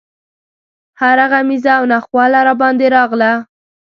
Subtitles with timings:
[0.99, 3.31] هره غمیزه او ناخواله راباندې راغله.